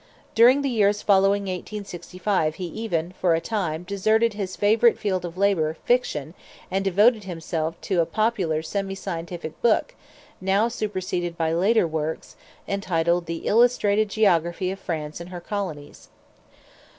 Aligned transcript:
During 0.33 0.63
the 0.63 0.69
years 0.69 1.03
following 1.03 1.43
1865 1.43 2.55
he 2.55 2.65
even, 2.65 3.11
for 3.21 3.35
a 3.35 3.39
time, 3.39 3.83
deserted 3.83 4.33
his 4.33 4.55
favorite 4.55 4.97
field 4.97 5.23
of 5.23 5.37
labor, 5.37 5.77
fiction, 5.85 6.33
and 6.71 6.83
devoted 6.83 7.25
himself 7.25 7.79
to 7.81 8.01
a 8.01 8.07
popular 8.07 8.63
semi 8.63 8.95
scientific 8.95 9.61
book, 9.61 9.93
now 10.41 10.67
superseded 10.69 11.37
by 11.37 11.53
later 11.53 11.87
works, 11.87 12.35
entitled 12.67 13.27
"The 13.27 13.45
Illustrated 13.45 14.09
Geography 14.09 14.71
of 14.71 14.79
France 14.79 15.19
and 15.19 15.29
her 15.29 15.39
Colonies." 15.39 16.09